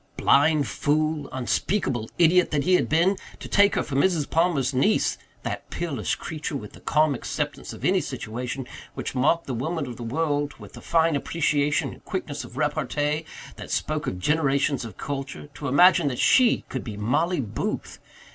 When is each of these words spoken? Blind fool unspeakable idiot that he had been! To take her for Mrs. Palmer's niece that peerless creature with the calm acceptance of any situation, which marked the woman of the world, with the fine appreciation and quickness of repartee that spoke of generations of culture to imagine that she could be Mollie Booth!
Blind 0.17 0.67
fool 0.67 1.29
unspeakable 1.31 2.09
idiot 2.17 2.49
that 2.49 2.63
he 2.63 2.73
had 2.73 2.89
been! 2.89 3.15
To 3.39 3.47
take 3.47 3.75
her 3.75 3.83
for 3.83 3.93
Mrs. 3.95 4.27
Palmer's 4.27 4.73
niece 4.73 5.19
that 5.43 5.69
peerless 5.69 6.15
creature 6.15 6.55
with 6.55 6.73
the 6.73 6.79
calm 6.79 7.13
acceptance 7.13 7.71
of 7.71 7.85
any 7.85 8.01
situation, 8.01 8.65
which 8.95 9.13
marked 9.13 9.45
the 9.45 9.53
woman 9.53 9.85
of 9.85 9.97
the 9.97 10.03
world, 10.03 10.55
with 10.57 10.73
the 10.73 10.81
fine 10.81 11.15
appreciation 11.15 11.89
and 11.93 12.03
quickness 12.03 12.43
of 12.43 12.57
repartee 12.57 13.25
that 13.57 13.69
spoke 13.69 14.07
of 14.07 14.17
generations 14.17 14.83
of 14.83 14.97
culture 14.97 15.49
to 15.53 15.67
imagine 15.67 16.07
that 16.07 16.17
she 16.17 16.63
could 16.67 16.83
be 16.83 16.97
Mollie 16.97 17.39
Booth! 17.39 17.99